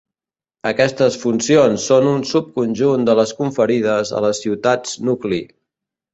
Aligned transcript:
Aquestes 0.69 1.17
funcions 1.23 1.85
són 1.91 2.09
un 2.13 2.23
subconjunt 2.31 3.05
de 3.11 3.17
les 3.21 3.35
conferides 3.43 4.15
a 4.21 4.25
les 4.27 4.43
ciutats 4.47 4.99
nucli. 5.13 5.41